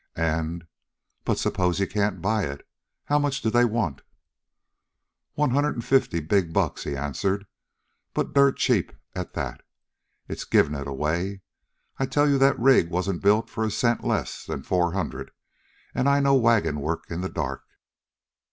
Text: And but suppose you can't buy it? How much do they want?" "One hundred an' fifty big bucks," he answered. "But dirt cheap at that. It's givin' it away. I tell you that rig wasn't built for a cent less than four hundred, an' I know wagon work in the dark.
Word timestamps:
And 0.15 0.65
but 1.25 1.37
suppose 1.37 1.79
you 1.79 1.85
can't 1.85 2.23
buy 2.23 2.45
it? 2.45 2.67
How 3.05 3.19
much 3.19 3.43
do 3.43 3.51
they 3.51 3.63
want?" 3.65 4.01
"One 5.35 5.51
hundred 5.51 5.75
an' 5.75 5.81
fifty 5.81 6.19
big 6.19 6.51
bucks," 6.51 6.85
he 6.85 6.97
answered. 6.97 7.45
"But 8.15 8.33
dirt 8.33 8.57
cheap 8.57 8.93
at 9.13 9.33
that. 9.35 9.61
It's 10.27 10.43
givin' 10.43 10.73
it 10.73 10.87
away. 10.87 11.41
I 11.99 12.07
tell 12.07 12.27
you 12.27 12.39
that 12.39 12.57
rig 12.57 12.89
wasn't 12.89 13.21
built 13.21 13.47
for 13.47 13.63
a 13.63 13.69
cent 13.69 14.03
less 14.03 14.43
than 14.43 14.63
four 14.63 14.93
hundred, 14.93 15.29
an' 15.93 16.07
I 16.07 16.19
know 16.19 16.33
wagon 16.33 16.79
work 16.79 17.11
in 17.11 17.21
the 17.21 17.29
dark. 17.29 17.61